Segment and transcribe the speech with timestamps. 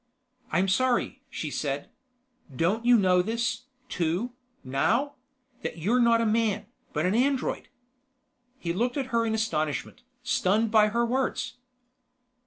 [0.51, 1.91] "I'm sorry," she said.
[2.55, 4.31] "Don't you know this, too,
[4.63, 5.13] now:
[5.61, 7.67] that you're not a man, but an android?"
[8.57, 11.57] He looked at her in astonishment, stunned by her words.